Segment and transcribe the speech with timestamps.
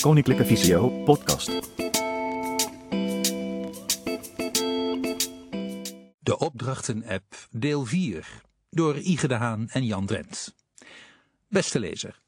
[0.00, 1.46] Koninklijke Visio podcast.
[6.20, 10.54] De Opdrachten-app, deel 4, door Ige de Haan en Jan Drent.
[11.48, 12.20] Beste lezer,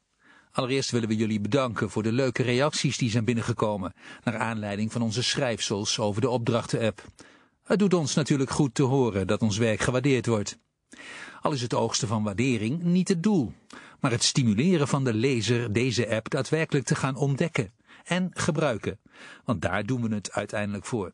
[0.51, 3.93] allereerst willen we jullie bedanken voor de leuke reacties die zijn binnengekomen,
[4.23, 7.03] naar aanleiding van onze schrijfsels over de Opdrachten-app.
[7.63, 10.57] Het doet ons natuurlijk goed te horen dat ons werk gewaardeerd wordt.
[11.41, 13.53] Al is het oogsten van waardering niet het doel,
[13.99, 18.99] maar het stimuleren van de lezer deze app daadwerkelijk te gaan ontdekken en gebruiken,
[19.45, 21.13] want daar doen we het uiteindelijk voor.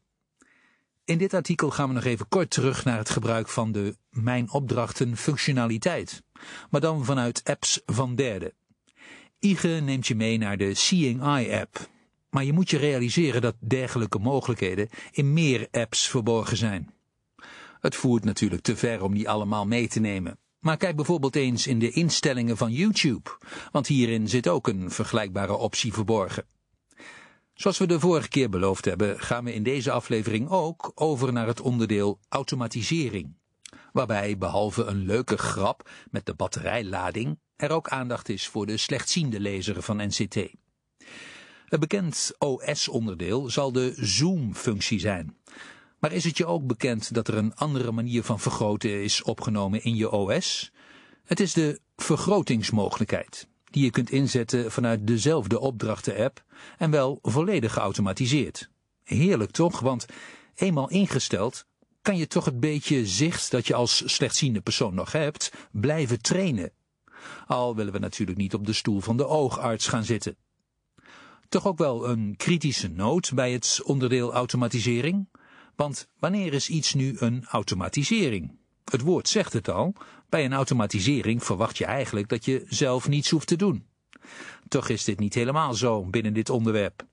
[1.05, 4.51] In dit artikel gaan we nog even kort terug naar het gebruik van de Mijn
[4.51, 6.23] Opdrachten functionaliteit,
[6.69, 8.53] maar dan vanuit apps van derden.
[9.39, 11.89] Ige neemt je mee naar de Seeing Eye app,
[12.29, 16.93] maar je moet je realiseren dat dergelijke mogelijkheden in meer apps verborgen zijn.
[17.79, 20.39] Het voert natuurlijk te ver om die allemaal mee te nemen.
[20.59, 23.29] Maar kijk bijvoorbeeld eens in de instellingen van YouTube,
[23.71, 26.45] want hierin zit ook een vergelijkbare optie verborgen.
[27.53, 31.47] Zoals we de vorige keer beloofd hebben, gaan we in deze aflevering ook over naar
[31.47, 33.37] het onderdeel automatisering.
[33.91, 39.39] Waarbij, behalve een leuke grap met de batterijlading, er ook aandacht is voor de slechtziende
[39.39, 40.35] lezer van NCT.
[41.69, 45.37] Een bekend OS-onderdeel zal de zoom-functie zijn.
[45.99, 49.83] Maar is het je ook bekend dat er een andere manier van vergroten is opgenomen
[49.83, 50.71] in je OS?
[51.23, 56.43] Het is de vergrotingsmogelijkheid, die je kunt inzetten vanuit dezelfde opdrachten-app
[56.77, 58.69] en wel volledig geautomatiseerd.
[59.03, 60.05] Heerlijk toch, want
[60.55, 61.65] eenmaal ingesteld
[62.01, 66.71] kan je toch het beetje zicht dat je als slechtziende persoon nog hebt, blijven trainen.
[67.47, 70.35] Al willen we natuurlijk niet op de stoel van de oogarts gaan zitten.
[71.49, 75.27] Toch ook wel een kritische noot bij het onderdeel automatisering.
[75.79, 78.51] Want wanneer is iets nu een automatisering?
[78.83, 79.95] Het woord zegt het al,
[80.29, 83.85] bij een automatisering verwacht je eigenlijk dat je zelf niets hoeft te doen.
[84.67, 87.05] Toch is dit niet helemaal zo binnen dit onderwerp.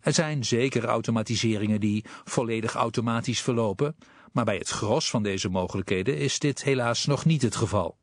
[0.00, 3.96] Er zijn zeker automatiseringen die volledig automatisch verlopen,
[4.32, 7.96] maar bij het gros van deze mogelijkheden is dit helaas nog niet het geval.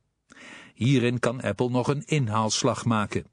[0.73, 3.25] Hierin kan Apple nog een inhaalslag maken.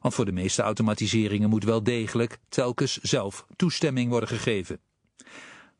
[0.00, 4.80] Want voor de meeste automatiseringen moet wel degelijk telkens zelf toestemming worden gegeven.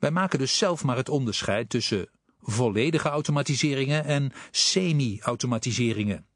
[0.01, 2.09] Wij maken dus zelf maar het onderscheid tussen
[2.41, 6.27] volledige automatiseringen en semi-automatiseringen.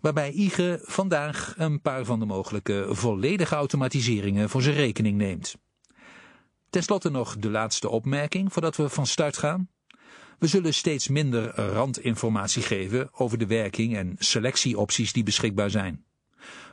[0.00, 5.54] Waarbij IGE vandaag een paar van de mogelijke volledige automatiseringen voor zijn rekening neemt.
[6.70, 9.68] Ten slotte nog de laatste opmerking voordat we van start gaan.
[10.38, 16.04] We zullen steeds minder randinformatie geven over de werking en selectieopties die beschikbaar zijn.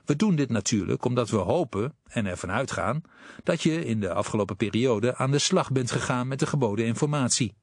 [0.06, 3.02] We doen dit natuurlijk omdat we hopen en ervan uitgaan
[3.44, 7.54] dat je in de afgelopen periode aan de slag bent gegaan met de geboden informatie.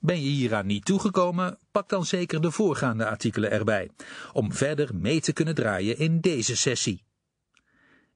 [0.00, 3.90] Ben je hieraan niet toegekomen, pak dan zeker de voorgaande artikelen erbij,
[4.32, 7.04] om verder mee te kunnen draaien in deze sessie.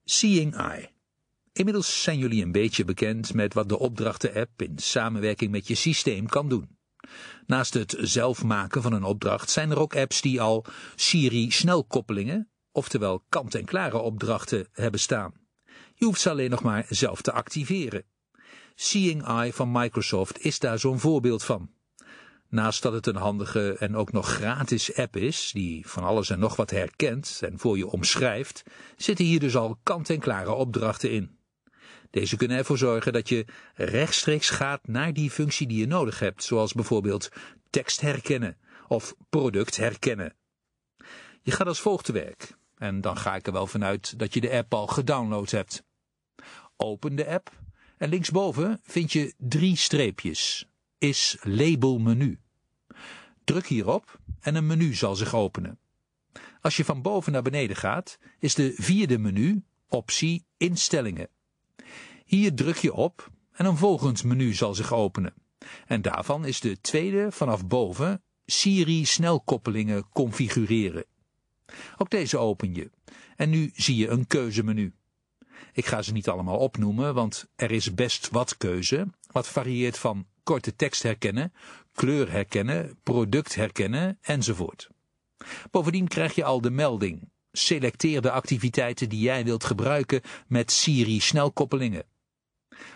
[0.03, 0.89] Seeing Eye.
[1.53, 6.27] Inmiddels zijn jullie een beetje bekend met wat de opdrachten-app in samenwerking met je systeem
[6.27, 6.77] kan doen.
[7.45, 10.65] Naast het zelf maken van een opdracht zijn er ook apps die al
[10.95, 15.33] Siri-snelkoppelingen oftewel kant-en-klare opdrachten hebben staan.
[15.95, 18.03] Je hoeft ze alleen nog maar zelf te activeren.
[18.75, 21.69] Seeing Eye van Microsoft is daar zo'n voorbeeld van.
[22.49, 26.39] Naast dat het een handige en ook nog gratis app is, die van alles en
[26.39, 28.63] nog wat herkent en voor je omschrijft,
[28.97, 31.37] zitten hier dus al kant-en-klare opdrachten in.
[32.09, 33.45] Deze kunnen ervoor zorgen dat je
[33.75, 37.29] rechtstreeks gaat naar die functie die je nodig hebt, zoals bijvoorbeeld
[37.69, 38.57] tekst herkennen
[38.87, 40.35] of product herkennen.
[41.41, 42.57] Je gaat als volgt te werk.
[42.83, 45.83] En dan ga ik er wel vanuit dat je de app al gedownload hebt.
[46.77, 47.51] Open de app
[47.97, 50.67] en linksboven vind je drie streepjes.
[50.97, 52.39] Is label menu.
[53.43, 55.79] Druk hierop en een menu zal zich openen.
[56.61, 61.27] Als je van boven naar beneden gaat, is de vierde menu optie instellingen.
[62.25, 65.33] Hier druk je op en een volgend menu zal zich openen.
[65.85, 71.05] En daarvan is de tweede vanaf boven Siri snelkoppelingen configureren.
[71.97, 72.89] Ook deze open je.
[73.35, 74.93] En nu zie je een keuzemenu.
[75.73, 80.27] Ik ga ze niet allemaal opnoemen, want er is best wat keuze, wat varieert van
[80.43, 81.53] korte tekst herkennen,
[81.93, 84.89] kleur herkennen, product herkennen enzovoort.
[85.71, 87.31] Bovendien krijg je al de melding.
[87.51, 92.05] Selecteer de activiteiten die jij wilt gebruiken met Siri snelkoppelingen.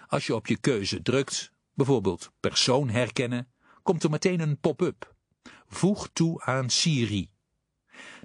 [0.07, 3.51] Als je op je keuze drukt, bijvoorbeeld persoon herkennen,
[3.83, 5.15] komt er meteen een pop-up.
[5.67, 7.29] Voeg toe aan Siri.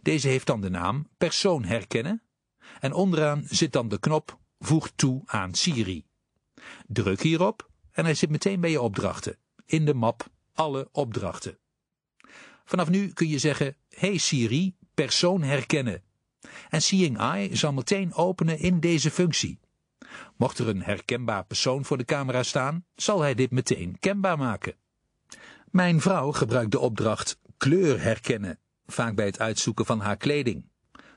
[0.02, 2.22] Deze heeft dan de naam persoon herkennen
[2.80, 6.04] en onderaan zit dan de knop voeg toe aan Siri.
[6.86, 9.36] Druk hierop en hij zit meteen bij je opdrachten
[9.66, 11.58] in de map alle opdrachten.
[12.64, 16.02] Vanaf nu kun je zeggen hey Siri, persoon herkennen.
[16.68, 19.60] En Seeing Eye zal meteen openen in deze functie.
[20.36, 24.74] Mocht er een herkenbaar persoon voor de camera staan, zal hij dit meteen kenbaar maken.
[25.70, 30.70] Mijn vrouw gebruikt de opdracht kleur herkennen, vaak bij het uitzoeken van haar kleding.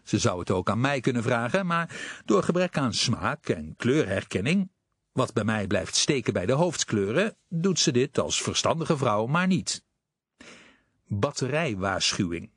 [0.04, 4.70] Ze zou het ook aan mij kunnen vragen, maar door gebrek aan smaak en kleurherkenning,
[5.12, 9.48] wat bij mij blijft steken bij de hoofdkleuren, doet ze dit als verstandige vrouw maar
[9.48, 9.84] niet.
[11.08, 12.52] Batterijwaarschuwing.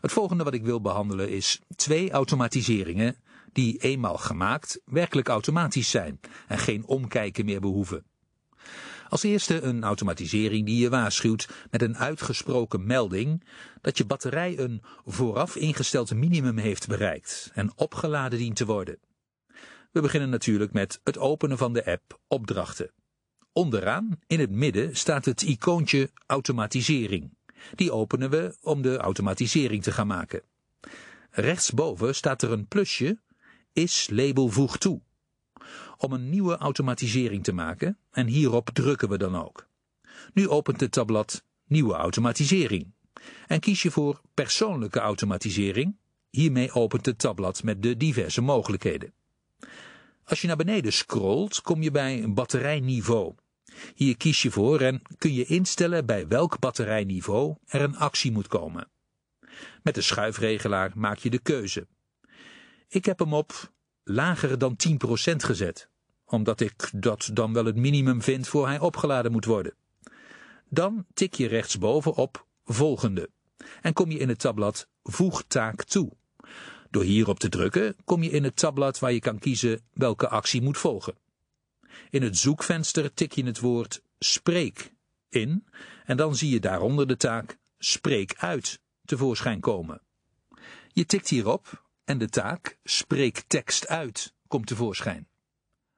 [0.00, 3.16] Het volgende wat ik wil behandelen is twee automatiseringen
[3.52, 8.04] die eenmaal gemaakt werkelijk automatisch zijn en geen omkijken meer behoeven.
[9.08, 13.44] Als eerste een automatisering die je waarschuwt met een uitgesproken melding
[13.80, 18.98] dat je batterij een vooraf ingesteld minimum heeft bereikt en opgeladen dient te worden.
[19.92, 22.90] We beginnen natuurlijk met het openen van de app Opdrachten.
[23.52, 27.36] Onderaan, in het midden, staat het icoontje Automatisering.
[27.74, 30.42] Die openen we om de automatisering te gaan maken.
[31.30, 33.18] Rechtsboven staat er een plusje
[33.72, 35.00] Is label voeg toe
[35.96, 39.68] om een nieuwe automatisering te maken en hierop drukken we dan ook.
[40.32, 42.92] Nu opent het tabblad Nieuwe automatisering
[43.46, 45.96] en kies je voor Persoonlijke automatisering.
[46.30, 49.12] Hiermee opent het tabblad met de diverse mogelijkheden.
[50.24, 53.34] Als je naar beneden scrolt, kom je bij batterijniveau.
[53.94, 58.48] Hier kies je voor en kun je instellen bij welk batterijniveau er een actie moet
[58.48, 58.90] komen.
[59.82, 61.86] Met de schuifregelaar maak je de keuze.
[62.88, 63.72] Ik heb hem op
[64.08, 64.76] lager dan
[65.32, 65.88] 10% gezet,
[66.24, 69.74] omdat ik dat dan wel het minimum vind voor hij opgeladen moet worden.
[70.68, 73.30] Dan tik je rechtsboven op Volgende
[73.80, 76.12] en kom je in het tabblad Voeg taak toe.
[76.90, 80.62] Door hierop te drukken kom je in het tabblad waar je kan kiezen welke actie
[80.62, 81.14] moet volgen.
[82.10, 84.92] In het zoekvenster tik je het woord Spreek
[85.28, 85.66] in
[86.04, 90.00] en dan zie je daaronder de taak Spreek uit tevoorschijn komen.
[90.92, 95.28] Je tikt hierop en de taak Spreek tekst uit komt tevoorschijn.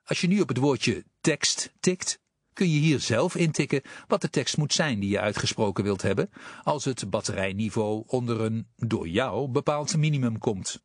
[0.04, 2.20] Als je nu op het woordje tekst tikt,
[2.52, 6.30] kun je hier zelf intikken wat de tekst moet zijn die je uitgesproken wilt hebben,
[6.62, 10.82] als het batterijniveau onder een door jou bepaald minimum komt.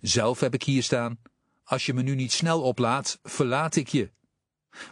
[0.00, 1.18] Zelf heb ik hier staan,
[1.64, 4.10] als je me nu niet snel oplaat, verlaat ik je.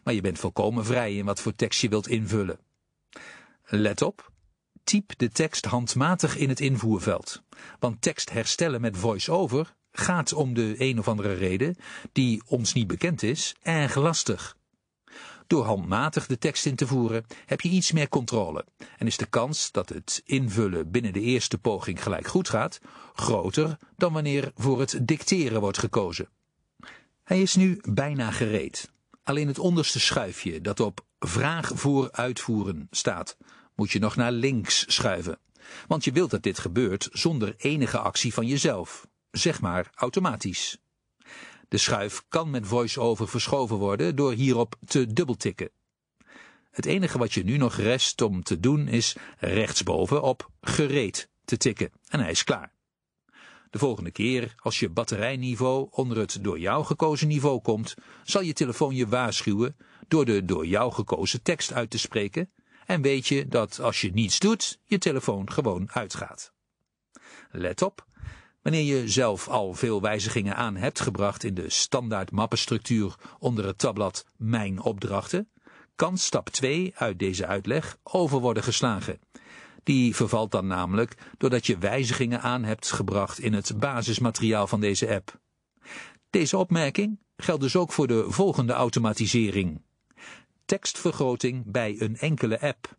[0.04, 2.60] Maar je bent volkomen vrij in wat voor tekst je wilt invullen.
[3.64, 4.30] Let op,
[4.85, 7.43] typ de tekst handmatig in het invoerveld.
[7.79, 11.77] Want tekst herstellen met voice-over gaat om de een of andere reden,
[12.12, 14.56] die ons niet bekend is, erg lastig.
[15.47, 18.65] Door handmatig de tekst in te voeren heb je iets meer controle
[18.99, 22.81] en is de kans dat het invullen binnen de eerste poging gelijk goed gaat,
[23.15, 26.29] groter dan wanneer voor het dicteren wordt gekozen.
[27.25, 28.91] Hij is nu bijna gereed.
[29.23, 33.37] Alleen het onderste schuifje dat op vraag voor uitvoeren staat,
[33.81, 35.38] moet je nog naar links schuiven.
[35.87, 39.06] Want je wilt dat dit gebeurt zonder enige actie van jezelf.
[39.31, 40.79] Zeg maar automatisch.
[41.69, 45.71] De schuif kan met voice-over verschoven worden door hierop te dubbeltikken.
[46.71, 51.56] Het enige wat je nu nog rest om te doen is rechtsboven op gereed te
[51.56, 52.73] tikken en hij is klaar.
[53.71, 57.94] De volgende keer, als je batterijniveau onder het door jou gekozen niveau komt,
[58.25, 59.77] zal je telefoon je waarschuwen
[60.09, 62.50] door de door jou gekozen tekst uit te spreken
[62.90, 66.52] en weet je dat als je niets doet, je telefoon gewoon uitgaat.
[67.50, 68.06] Let op,
[68.62, 73.79] wanneer je zelf al veel wijzigingen aan hebt gebracht in de standaard mappenstructuur onder het
[73.79, 75.50] tabblad Mijn opdrachten,
[75.96, 79.20] kan stap 2 uit deze uitleg over worden geslagen.
[79.82, 85.15] Die vervalt dan namelijk doordat je wijzigingen aan hebt gebracht in het basismateriaal van deze
[85.15, 85.41] app.
[86.31, 89.82] Deze opmerking geldt dus ook voor de volgende automatisering
[90.70, 92.96] tekstvergroting bij een enkele app.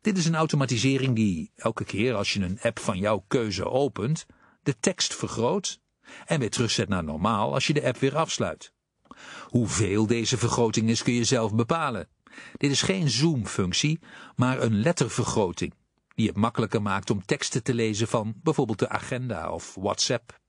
[0.00, 4.26] Dit is een automatisering die elke keer als je een app van jouw keuze opent,
[4.62, 5.80] de tekst vergroot
[6.26, 8.72] en weer terugzet naar normaal als je de app weer afsluit.
[9.46, 12.08] Hoeveel deze vergroting is kun je zelf bepalen.
[12.56, 13.98] Dit is geen zoom-functie,
[14.36, 15.74] maar een lettervergroting,
[16.14, 20.40] die het makkelijker maakt om teksten te lezen van bijvoorbeeld de agenda of WhatsApp.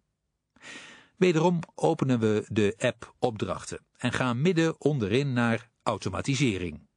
[1.18, 6.88] Wederom openen we de app opdrachten en gaan midden onderin naar automatisering.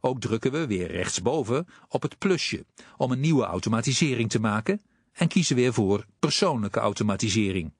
[0.00, 4.82] Ook drukken we weer rechtsboven op het plusje om een nieuwe automatisering te maken
[5.12, 7.72] en kiezen weer voor persoonlijke automatisering,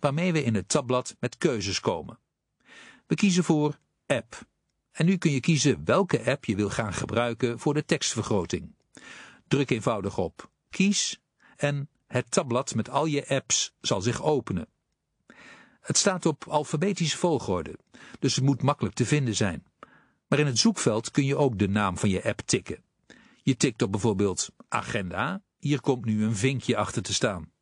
[0.00, 2.18] waarmee we in het tabblad met keuzes komen.
[3.06, 4.46] We kiezen voor app
[4.92, 8.74] en nu kun je kiezen welke app je wil gaan gebruiken voor de tekstvergroting.
[9.48, 11.20] Druk eenvoudig op kies
[11.56, 14.68] en het tabblad met al je apps zal zich openen.
[15.80, 17.78] Het staat op alfabetische volgorde,
[18.18, 19.66] dus het moet makkelijk te vinden zijn.
[20.28, 22.84] Maar in het zoekveld kun je ook de naam van je app tikken.
[23.42, 27.52] Je tikt op bijvoorbeeld agenda, hier komt nu een vinkje achter te staan.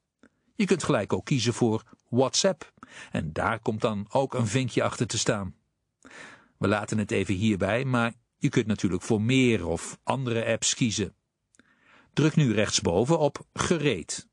[0.54, 2.73] Je kunt gelijk ook kiezen voor WhatsApp
[3.11, 5.54] En daar komt dan ook een vinkje achter te staan.
[6.59, 11.16] We laten het even hierbij, maar je kunt natuurlijk voor meer of andere apps kiezen.
[12.12, 14.28] Druk nu rechtsboven op Gereed.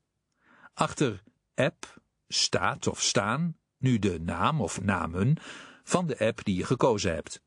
[0.74, 1.22] Achter
[1.54, 5.36] App staat of staan nu de naam of namen
[5.84, 7.41] van de app die je gekozen hebt.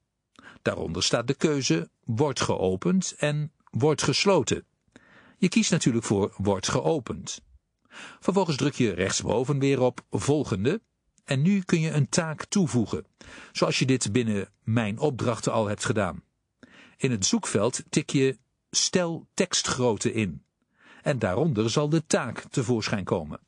[0.65, 4.65] Daaronder staat de keuze Wordt geopend en Wordt gesloten.
[5.37, 7.41] Je kiest natuurlijk voor Wordt geopend.
[8.19, 10.81] Vervolgens druk je rechtsboven weer op Volgende
[11.23, 13.05] en nu kun je een taak toevoegen,
[13.51, 16.23] zoals je dit binnen Mijn opdrachten al hebt gedaan.
[16.97, 18.37] In het zoekveld tik je
[18.69, 20.43] Stel tekstgrootte in
[21.01, 23.39] en daaronder zal de taak tevoorschijn komen.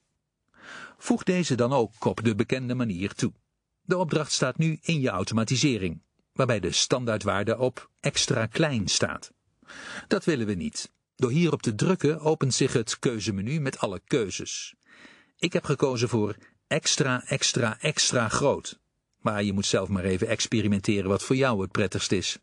[0.98, 3.34] Voeg deze dan ook op de bekende manier toe.
[3.82, 6.02] De opdracht staat nu in je automatisering,
[6.38, 9.32] waarbij de standaardwaarde op extra klein staat.
[10.08, 10.92] Dat willen we niet.
[11.16, 14.76] Door hierop te drukken opent zich het keuzemenu met alle keuzes.
[15.38, 16.36] Ik heb gekozen voor
[16.68, 18.80] extra, extra, extra groot.
[19.22, 22.38] Maar je moet zelf maar even experimenteren wat voor jou het prettigst is.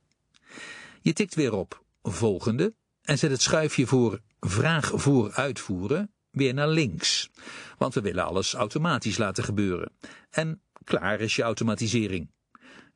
[1.01, 6.69] Je tikt weer op volgende en zet het schuifje voor vraag voor uitvoeren weer naar
[6.69, 7.31] links.
[7.79, 9.93] Want we willen alles automatisch laten gebeuren.
[10.31, 12.31] En klaar is je automatisering.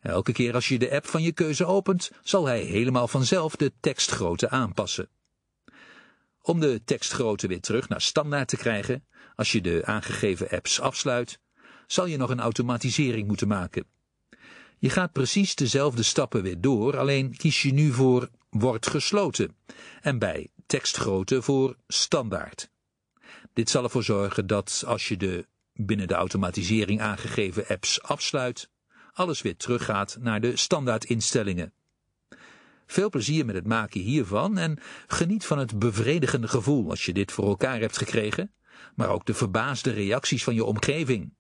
[0.01, 3.73] Elke keer als je de app van je keuze opent, zal hij helemaal vanzelf de
[3.81, 5.09] tekstgrootte aanpassen.
[6.43, 11.41] Om de tekstgrootte weer terug naar standaard te krijgen, als je de aangegeven apps afsluit,
[11.87, 13.87] zal je nog een automatisering moeten maken.
[14.79, 19.57] Je gaat precies dezelfde stappen weer door, alleen kies je nu voor wordt gesloten
[20.01, 22.71] en bij tekstgrootte voor standaard.
[23.53, 28.71] Dit zal ervoor zorgen dat als je de binnen de automatisering aangegeven apps afsluit,
[29.19, 31.73] alles weer teruggaat naar de standaardinstellingen.
[32.87, 37.33] Veel plezier met het maken hiervan en geniet van het bevredigende gevoel als je dit
[37.33, 38.53] voor elkaar hebt gekregen,
[38.95, 41.33] maar ook de verbaasde reacties van je omgeving.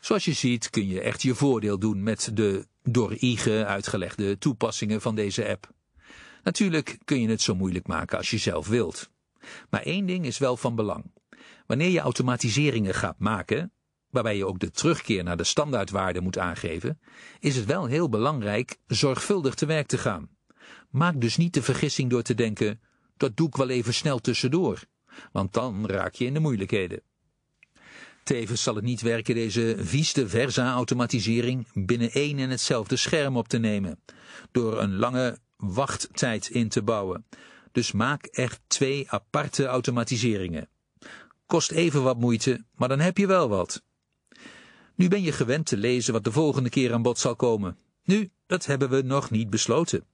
[0.00, 5.00] Zoals je ziet kun je echt je voordeel doen met de door IGE uitgelegde toepassingen
[5.00, 5.70] van deze app.
[6.42, 9.10] Natuurlijk kun je het zo moeilijk maken als je zelf wilt.
[9.70, 11.04] Maar één ding is wel van belang.
[11.66, 13.72] Wanneer je automatiseringen gaat maken,
[14.14, 17.00] waarbij je ook de terugkeer naar de standaardwaarde moet aangeven,
[17.40, 20.28] is het wel heel belangrijk zorgvuldig te werk te gaan.
[20.90, 22.80] Maak dus niet de vergissing door te denken,
[23.16, 24.84] dat doe ik wel even snel tussendoor,
[25.32, 27.02] want dan raak je in de moeilijkheden.
[28.24, 33.48] Tevens zal het niet werken deze vieste versa automatisering binnen één en hetzelfde scherm op
[33.48, 34.00] te nemen,
[34.52, 37.26] door een lange wachttijd in te bouwen.
[37.72, 40.68] Dus maak echt twee aparte automatiseringen.
[41.46, 43.82] Kost even wat moeite, maar dan heb je wel wat.
[44.94, 47.76] Nu ben je gewend te lezen wat de volgende keer aan bod zal komen.
[48.04, 50.04] Nu, dat hebben we nog niet besloten.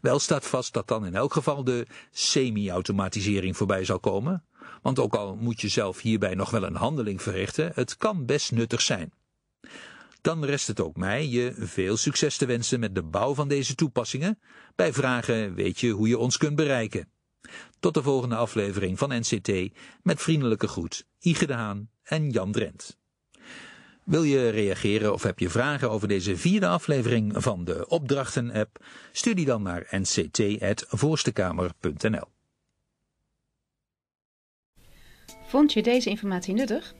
[0.00, 4.44] Wel staat vast dat dan in elk geval de semi-automatisering voorbij zal komen,
[4.82, 8.52] want ook al moet je zelf hierbij nog wel een handeling verrichten, het kan best
[8.52, 9.12] nuttig zijn.
[10.20, 13.74] Dan rest het ook mij je veel succes te wensen met de bouw van deze
[13.74, 14.38] toepassingen.
[14.74, 17.08] Bij vragen weet je hoe je ons kunt bereiken.
[17.78, 19.72] Tot de volgende aflevering van NCT
[20.02, 22.99] met vriendelijke groet Ige de Haan en Jan Drent.
[24.10, 28.84] Wil je reageren of heb je vragen over deze vierde aflevering van de Opdrachten-app?
[29.12, 32.24] Stuur die dan naar nct.voorstekamer.nl.
[35.46, 36.94] Vond je deze informatie nuttig?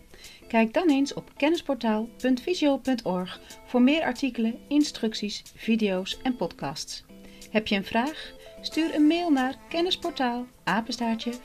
[0.49, 7.05] Kijk dan eens op kennisportaal.visio.org voor meer artikelen, instructies, video's en podcasts.
[7.51, 8.33] Heb je een vraag?
[8.61, 10.47] Stuur een mail naar kennisportaal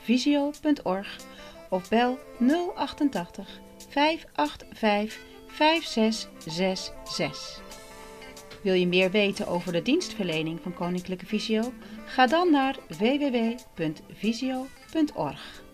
[0.02, 1.16] visio.org
[1.70, 2.18] of bel
[2.74, 7.60] 088 585 5666.
[8.62, 11.72] Wil je meer weten over de dienstverlening van Koninklijke Visio?
[12.06, 15.65] Ga dan naar www.visio.org.